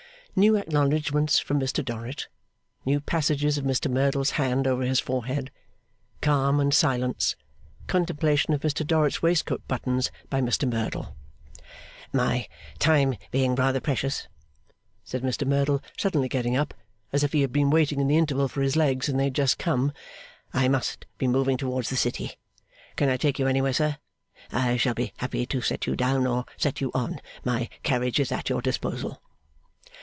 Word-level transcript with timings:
New 0.33 0.55
acknowledgments 0.55 1.39
from 1.39 1.59
Mr 1.59 1.83
Dorrit. 1.83 2.29
New 2.85 3.01
passages 3.01 3.57
of 3.57 3.65
Mr 3.65 3.91
Merdle's 3.91 4.29
hand 4.39 4.65
over 4.65 4.83
his 4.83 5.01
forehead. 5.01 5.51
Calm 6.21 6.57
and 6.57 6.73
silence. 6.73 7.35
Contemplation 7.87 8.53
of 8.53 8.61
Mr 8.61 8.87
Dorrit's 8.87 9.21
waistcoat 9.21 9.61
buttons 9.67 10.09
by 10.29 10.39
Mr 10.39 10.65
Merdle. 10.71 11.17
'My 12.13 12.47
time 12.79 13.15
being 13.31 13.55
rather 13.55 13.81
precious,' 13.81 14.29
said 15.03 15.21
Mr 15.21 15.45
Merdle, 15.45 15.83
suddenly 15.97 16.29
getting 16.29 16.55
up, 16.55 16.73
as 17.11 17.25
if 17.25 17.33
he 17.33 17.41
had 17.41 17.51
been 17.51 17.69
waiting 17.69 17.99
in 17.99 18.07
the 18.07 18.17
interval 18.17 18.47
for 18.47 18.61
his 18.61 18.77
legs 18.77 19.09
and 19.09 19.19
they 19.19 19.25
had 19.25 19.35
just 19.35 19.57
come, 19.57 19.91
'I 20.53 20.69
must 20.69 21.07
be 21.17 21.27
moving 21.27 21.57
towards 21.57 21.89
the 21.89 21.97
City. 21.97 22.31
Can 22.95 23.09
I 23.09 23.17
take 23.17 23.37
you 23.37 23.47
anywhere, 23.47 23.73
sir? 23.73 23.97
I 24.49 24.77
shall 24.77 24.93
be 24.93 25.11
happy 25.17 25.45
to 25.47 25.59
set 25.59 25.87
you 25.87 25.97
down, 25.97 26.25
or 26.25 26.45
send 26.55 26.79
you 26.79 26.89
on. 26.93 27.19
My 27.43 27.67
carriage 27.83 28.17
is 28.21 28.31
at 28.31 28.47
your 28.47 28.61
disposal. 28.61 29.21